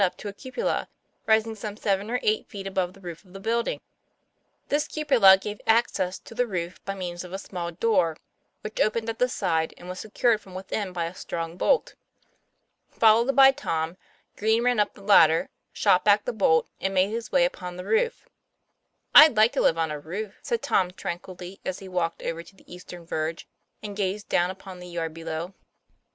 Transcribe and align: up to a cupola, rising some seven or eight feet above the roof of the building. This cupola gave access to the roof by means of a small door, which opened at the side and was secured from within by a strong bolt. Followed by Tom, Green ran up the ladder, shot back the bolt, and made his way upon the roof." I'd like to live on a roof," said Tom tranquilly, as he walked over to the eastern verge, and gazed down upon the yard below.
up 0.01 0.17
to 0.17 0.27
a 0.27 0.33
cupola, 0.33 0.87
rising 1.27 1.53
some 1.53 1.77
seven 1.77 2.09
or 2.09 2.19
eight 2.23 2.47
feet 2.47 2.65
above 2.65 2.93
the 2.93 2.99
roof 2.99 3.23
of 3.23 3.33
the 3.33 3.39
building. 3.39 3.79
This 4.67 4.87
cupola 4.87 5.37
gave 5.37 5.61
access 5.67 6.17
to 6.17 6.33
the 6.33 6.47
roof 6.47 6.83
by 6.85 6.95
means 6.95 7.23
of 7.23 7.31
a 7.33 7.37
small 7.37 7.71
door, 7.71 8.17
which 8.61 8.81
opened 8.81 9.11
at 9.11 9.19
the 9.19 9.29
side 9.29 9.75
and 9.77 9.87
was 9.87 9.99
secured 9.99 10.41
from 10.41 10.55
within 10.55 10.91
by 10.91 11.05
a 11.05 11.13
strong 11.13 11.55
bolt. 11.55 11.93
Followed 12.89 13.35
by 13.35 13.51
Tom, 13.51 13.95
Green 14.37 14.63
ran 14.63 14.79
up 14.79 14.95
the 14.95 15.03
ladder, 15.03 15.47
shot 15.71 16.03
back 16.03 16.25
the 16.25 16.33
bolt, 16.33 16.67
and 16.79 16.95
made 16.95 17.11
his 17.11 17.31
way 17.31 17.45
upon 17.45 17.75
the 17.77 17.85
roof." 17.85 18.27
I'd 19.13 19.37
like 19.37 19.51
to 19.53 19.61
live 19.61 19.77
on 19.77 19.91
a 19.91 19.99
roof," 19.99 20.33
said 20.41 20.63
Tom 20.63 20.89
tranquilly, 20.89 21.59
as 21.63 21.77
he 21.77 21.87
walked 21.87 22.23
over 22.23 22.41
to 22.41 22.55
the 22.55 22.65
eastern 22.73 23.05
verge, 23.05 23.47
and 23.83 23.95
gazed 23.95 24.27
down 24.29 24.49
upon 24.49 24.79
the 24.79 24.87
yard 24.89 25.13
below. 25.13 25.53